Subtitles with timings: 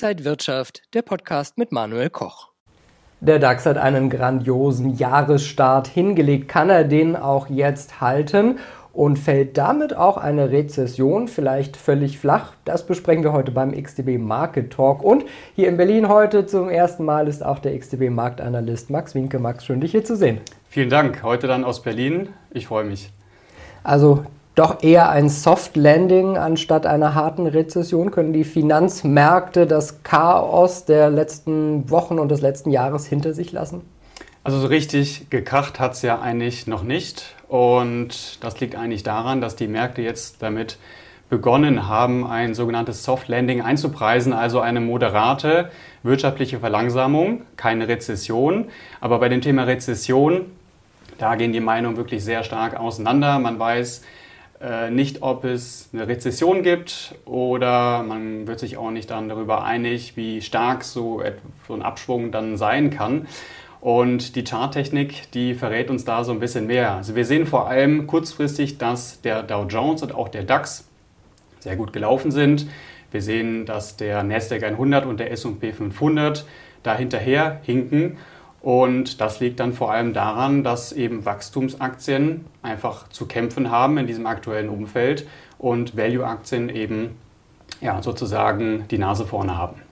[0.00, 2.50] Inside Wirtschaft, der Podcast mit Manuel Koch.
[3.18, 6.46] Der DAX hat einen grandiosen Jahresstart hingelegt.
[6.46, 8.60] Kann er den auch jetzt halten?
[8.92, 12.52] Und fällt damit auch eine Rezession vielleicht völlig flach?
[12.64, 15.02] Das besprechen wir heute beim XTB Market Talk.
[15.02, 15.24] Und
[15.56, 19.40] hier in Berlin heute zum ersten Mal ist auch der XTB Marktanalyst Max Winke.
[19.40, 20.40] Max, schön dich hier zu sehen.
[20.68, 21.24] Vielen Dank.
[21.24, 22.28] Heute dann aus Berlin.
[22.52, 23.10] Ich freue mich.
[23.82, 24.24] Also
[24.58, 28.10] doch eher ein Soft Landing anstatt einer harten Rezession?
[28.10, 33.82] Können die Finanzmärkte das Chaos der letzten Wochen und des letzten Jahres hinter sich lassen?
[34.42, 37.36] Also so richtig gekracht hat es ja eigentlich noch nicht.
[37.46, 40.78] Und das liegt eigentlich daran, dass die Märkte jetzt damit
[41.30, 45.70] begonnen haben, ein sogenanntes Soft Landing einzupreisen, also eine moderate
[46.02, 48.68] wirtschaftliche Verlangsamung, keine Rezession.
[49.00, 50.46] Aber bei dem Thema Rezession,
[51.18, 53.38] da gehen die Meinungen wirklich sehr stark auseinander.
[53.38, 54.02] Man weiß,
[54.90, 60.16] nicht, ob es eine Rezession gibt oder man wird sich auch nicht dann darüber einig,
[60.16, 61.22] wie stark so,
[61.68, 63.28] so ein Abschwung dann sein kann.
[63.80, 66.94] Und die Charttechnik, die verrät uns da so ein bisschen mehr.
[66.94, 70.88] Also wir sehen vor allem kurzfristig, dass der Dow Jones und auch der DAX
[71.60, 72.66] sehr gut gelaufen sind.
[73.12, 76.44] Wir sehen, dass der Nasdaq 100 und der S&P 500
[76.82, 78.16] da hinterher hinken.
[78.60, 84.06] Und das liegt dann vor allem daran, dass eben Wachstumsaktien einfach zu kämpfen haben in
[84.06, 85.26] diesem aktuellen Umfeld
[85.58, 87.16] und Value-Aktien eben
[87.80, 89.82] ja, sozusagen die Nase vorne haben.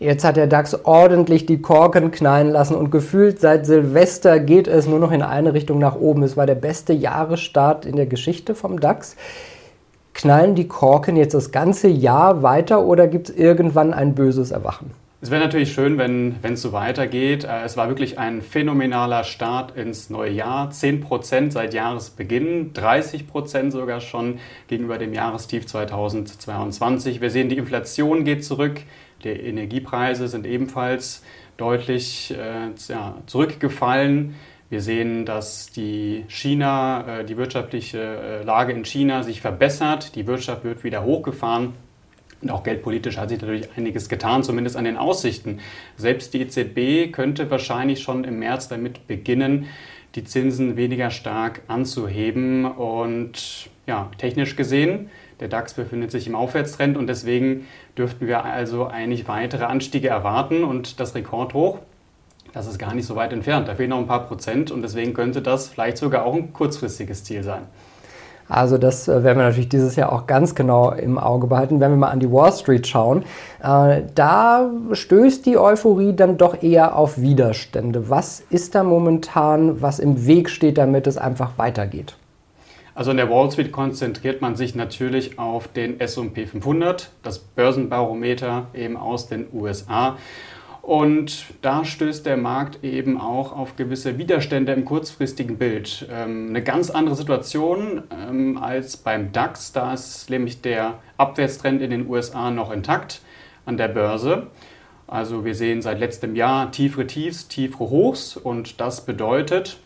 [0.00, 4.88] Jetzt hat der DAX ordentlich die Korken knallen lassen und gefühlt seit Silvester geht es
[4.88, 6.24] nur noch in eine Richtung nach oben.
[6.24, 9.14] Es war der beste Jahresstart in der Geschichte vom DAX.
[10.12, 14.90] Knallen die Korken jetzt das ganze Jahr weiter oder gibt es irgendwann ein böses Erwachen?
[15.24, 17.44] Es wäre natürlich schön, wenn es so weitergeht.
[17.44, 20.70] Äh, es war wirklich ein phänomenaler Start ins neue Jahr.
[20.70, 27.22] 10% seit Jahresbeginn, 30% sogar schon gegenüber dem Jahrestief 2022.
[27.22, 28.82] Wir sehen, die Inflation geht zurück,
[29.24, 31.22] die Energiepreise sind ebenfalls
[31.56, 34.34] deutlich äh, ja, zurückgefallen.
[34.68, 40.16] Wir sehen, dass die China, äh, die wirtschaftliche äh, Lage in China sich verbessert.
[40.16, 41.72] Die Wirtschaft wird wieder hochgefahren.
[42.44, 45.60] Und auch geldpolitisch hat sich natürlich einiges getan, zumindest an den Aussichten.
[45.96, 49.66] Selbst die EZB könnte wahrscheinlich schon im März damit beginnen,
[50.14, 52.66] die Zinsen weniger stark anzuheben.
[52.66, 55.08] Und ja, technisch gesehen,
[55.40, 57.66] der DAX befindet sich im Aufwärtstrend und deswegen
[57.96, 60.64] dürften wir also eigentlich weitere Anstiege erwarten.
[60.64, 61.78] Und das Rekordhoch,
[62.52, 63.68] das ist gar nicht so weit entfernt.
[63.68, 67.24] Da fehlen noch ein paar Prozent und deswegen könnte das vielleicht sogar auch ein kurzfristiges
[67.24, 67.62] Ziel sein.
[68.48, 71.80] Also das äh, werden wir natürlich dieses Jahr auch ganz genau im Auge behalten.
[71.80, 73.24] Wenn wir mal an die Wall Street schauen,
[73.62, 78.10] äh, da stößt die Euphorie dann doch eher auf Widerstände.
[78.10, 82.16] Was ist da momentan, was im Weg steht, damit es einfach weitergeht?
[82.94, 88.68] Also in der Wall Street konzentriert man sich natürlich auf den S&P 500, das Börsenbarometer
[88.72, 90.16] eben aus den USA.
[90.84, 96.06] Und da stößt der Markt eben auch auf gewisse Widerstände im kurzfristigen Bild.
[96.12, 99.72] Ähm, eine ganz andere Situation ähm, als beim DAX.
[99.72, 103.22] Da ist nämlich der Abwärtstrend in den USA noch intakt
[103.64, 104.48] an der Börse.
[105.06, 109.78] Also wir sehen seit letztem Jahr tiefere Tiefs, tiefere Hochs und das bedeutet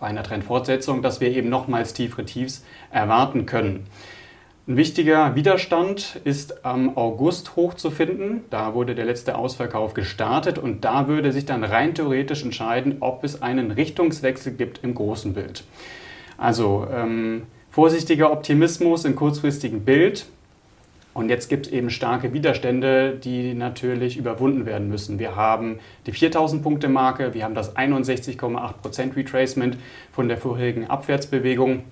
[0.00, 3.86] bei einer Trendfortsetzung, dass wir eben nochmals tiefere Tiefs erwarten können.
[4.66, 8.44] Ein wichtiger Widerstand ist am August hochzufinden.
[8.48, 13.24] Da wurde der letzte Ausverkauf gestartet und da würde sich dann rein theoretisch entscheiden, ob
[13.24, 15.64] es einen Richtungswechsel gibt im großen Bild.
[16.38, 20.24] Also ähm, vorsichtiger Optimismus im kurzfristigen Bild.
[21.12, 25.18] Und jetzt gibt es eben starke Widerstände, die natürlich überwunden werden müssen.
[25.18, 29.76] Wir haben die 4000-Punkte-Marke, wir haben das 61,8% Retracement
[30.10, 31.84] von der vorherigen Abwärtsbewegung.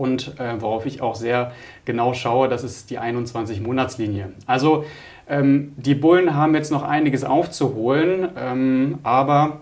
[0.00, 1.52] Und äh, worauf ich auch sehr
[1.84, 4.30] genau schaue, das ist die 21-Monatslinie.
[4.46, 4.86] Also
[5.28, 9.60] ähm, die Bullen haben jetzt noch einiges aufzuholen, ähm, aber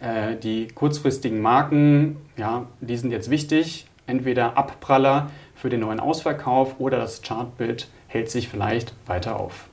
[0.00, 3.86] äh, die kurzfristigen Marken, ja, die sind jetzt wichtig.
[4.08, 9.68] Entweder Abpraller für den neuen Ausverkauf oder das Chartbild hält sich vielleicht weiter auf.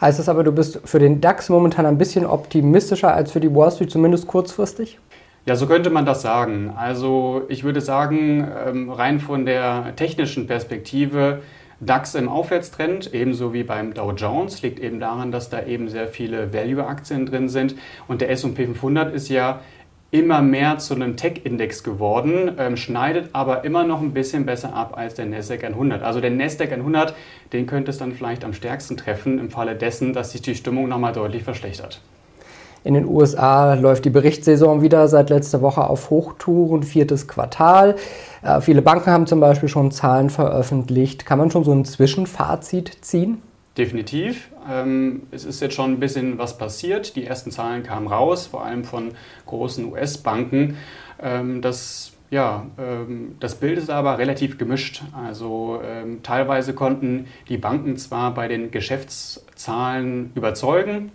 [0.00, 3.54] Heißt das aber, du bist für den DAX momentan ein bisschen optimistischer als für die
[3.54, 4.98] Wall Street, zumindest kurzfristig?
[5.46, 6.72] Ja, so könnte man das sagen.
[6.76, 11.40] Also ich würde sagen, ähm, rein von der technischen Perspektive,
[11.78, 16.08] DAX im Aufwärtstrend, ebenso wie beim Dow Jones, liegt eben daran, dass da eben sehr
[16.08, 17.76] viele Value-Aktien drin sind.
[18.08, 19.60] Und der SP 500 ist ja
[20.10, 24.94] immer mehr zu einem Tech-Index geworden, ähm, schneidet aber immer noch ein bisschen besser ab
[24.96, 26.02] als der Nasdaq 100.
[26.02, 27.14] Also der Nasdaq 100,
[27.52, 30.88] den könnte es dann vielleicht am stärksten treffen im Falle dessen, dass sich die Stimmung
[30.88, 32.00] nochmal deutlich verschlechtert.
[32.86, 37.96] In den USA läuft die Berichtssaison wieder seit letzter Woche auf Hochtouren, viertes Quartal.
[38.44, 41.26] Äh, viele Banken haben zum Beispiel schon Zahlen veröffentlicht.
[41.26, 43.42] Kann man schon so ein Zwischenfazit ziehen?
[43.76, 44.50] Definitiv.
[44.70, 47.16] Ähm, es ist jetzt schon ein bisschen was passiert.
[47.16, 49.10] Die ersten Zahlen kamen raus, vor allem von
[49.46, 50.76] großen US-Banken.
[51.20, 55.02] Ähm, das, ja, ähm, das Bild ist aber relativ gemischt.
[55.12, 61.10] Also ähm, teilweise konnten die Banken zwar bei den Geschäftszahlen überzeugen,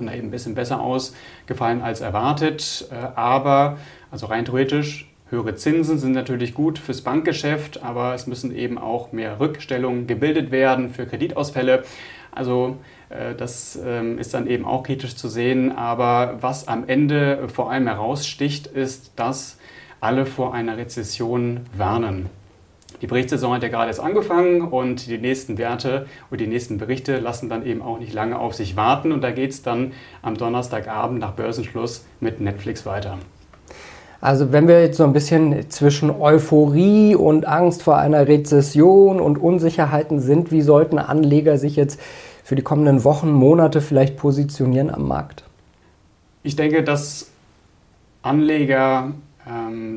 [0.00, 3.78] sind da eben ein bisschen besser ausgefallen als erwartet, äh, aber
[4.10, 9.12] also rein theoretisch Höhere Zinsen sind natürlich gut fürs Bankgeschäft, aber es müssen eben auch
[9.12, 11.84] mehr Rückstellungen gebildet werden für Kreditausfälle.
[12.32, 12.78] Also
[13.10, 15.70] äh, das ähm, ist dann eben auch kritisch zu sehen.
[15.70, 19.58] Aber was am Ende vor allem heraussticht, ist, dass
[20.00, 22.28] alle vor einer Rezession warnen.
[23.00, 27.18] Die Berichtssaison hat ja gerade erst angefangen und die nächsten Werte und die nächsten Berichte
[27.18, 29.12] lassen dann eben auch nicht lange auf sich warten.
[29.12, 29.92] Und da geht es dann
[30.22, 33.18] am Donnerstagabend nach Börsenschluss mit Netflix weiter.
[34.20, 39.38] Also wenn wir jetzt so ein bisschen zwischen Euphorie und Angst vor einer Rezession und
[39.38, 41.98] Unsicherheiten sind, wie sollten Anleger sich jetzt
[42.44, 45.44] für die kommenden Wochen, Monate vielleicht positionieren am Markt?
[46.42, 47.30] Ich denke, dass
[48.22, 49.12] Anleger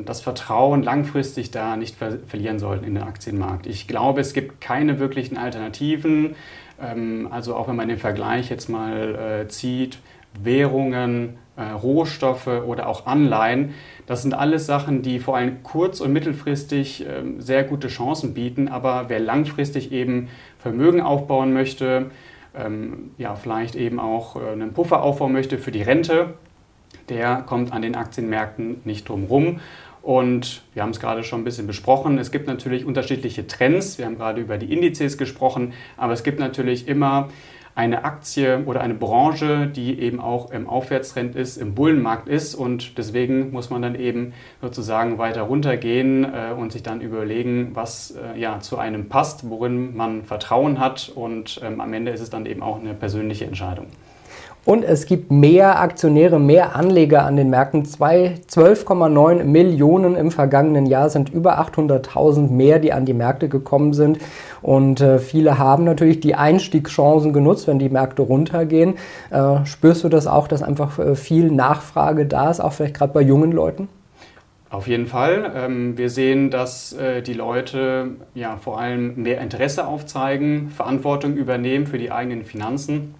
[0.04, 3.66] das Vertrauen langfristig da nicht ver verlieren sollten in den Aktienmarkt.
[3.66, 6.34] Ich glaube, es gibt keine wirklichen Alternativen.
[6.80, 9.98] Ähm, also auch wenn man den Vergleich jetzt mal äh, zieht,
[10.42, 13.74] Währungen, äh, Rohstoffe oder auch Anleihen.
[14.06, 18.68] Das sind alles Sachen, die vor allem kurz- und mittelfristig äh, sehr gute Chancen bieten.
[18.68, 22.10] Aber wer langfristig eben Vermögen aufbauen möchte,
[22.56, 26.34] ähm, ja, vielleicht eben auch äh, einen Puffer aufbauen möchte für die Rente,
[27.08, 29.60] der kommt an den Aktienmärkten nicht drum rum.
[30.02, 32.18] Und wir haben es gerade schon ein bisschen besprochen.
[32.18, 33.96] Es gibt natürlich unterschiedliche Trends.
[33.96, 37.28] Wir haben gerade über die Indizes gesprochen, aber es gibt natürlich immer
[37.74, 42.98] eine Aktie oder eine Branche, die eben auch im Aufwärtstrend ist, im Bullenmarkt ist und
[42.98, 48.38] deswegen muss man dann eben sozusagen weiter runtergehen äh, und sich dann überlegen, was äh,
[48.38, 52.46] ja zu einem passt, worin man Vertrauen hat und ähm, am Ende ist es dann
[52.46, 53.86] eben auch eine persönliche Entscheidung.
[54.64, 57.84] Und es gibt mehr Aktionäre, mehr Anleger an den Märkten.
[57.84, 64.18] 12,9 Millionen im vergangenen Jahr sind über 800.000 mehr, die an die Märkte gekommen sind.
[64.62, 68.94] Und äh, viele haben natürlich die Einstiegschancen genutzt, wenn die Märkte runtergehen.
[69.30, 73.12] Äh, spürst du das auch, dass einfach äh, viel Nachfrage da ist, auch vielleicht gerade
[73.12, 73.88] bei jungen Leuten?
[74.70, 75.52] Auf jeden Fall.
[75.54, 81.86] Ähm, wir sehen, dass äh, die Leute ja vor allem mehr Interesse aufzeigen, Verantwortung übernehmen
[81.86, 83.14] für die eigenen Finanzen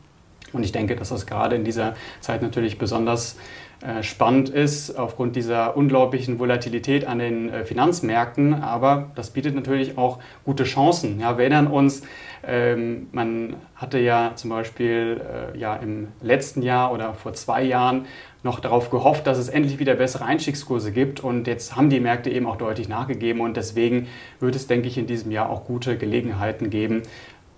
[0.54, 3.36] und ich denke, dass das gerade in dieser Zeit natürlich besonders
[3.84, 8.54] äh, spannend ist aufgrund dieser unglaublichen Volatilität an den äh, Finanzmärkten.
[8.54, 11.20] Aber das bietet natürlich auch gute Chancen.
[11.20, 12.02] Ja, wir erinnern uns,
[12.46, 15.20] ähm, man hatte ja zum Beispiel
[15.54, 18.06] äh, ja, im letzten Jahr oder vor zwei Jahren
[18.42, 21.20] noch darauf gehofft, dass es endlich wieder bessere Einstiegskurse gibt.
[21.20, 23.42] Und jetzt haben die Märkte eben auch deutlich nachgegeben.
[23.42, 24.06] Und deswegen
[24.40, 27.02] wird es, denke ich, in diesem Jahr auch gute Gelegenheiten geben,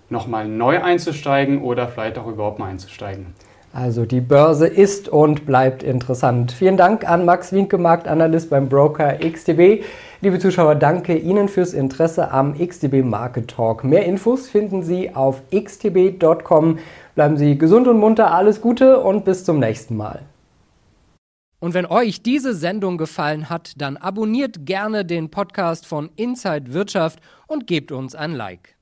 [0.09, 3.27] nochmal neu einzusteigen oder vielleicht auch überhaupt mal einzusteigen.
[3.73, 6.51] Also die Börse ist und bleibt interessant.
[6.51, 9.83] Vielen Dank an Max Wienke, Marktanalyst beim Broker XTB.
[10.21, 13.83] Liebe Zuschauer, danke Ihnen fürs Interesse am XTB Market Talk.
[13.83, 16.79] Mehr Infos finden Sie auf xtb.com.
[17.13, 20.21] Bleiben Sie gesund und munter, alles Gute und bis zum nächsten Mal.
[21.59, 27.19] Und wenn euch diese Sendung gefallen hat, dann abonniert gerne den Podcast von Inside Wirtschaft
[27.47, 28.76] und gebt uns ein Like.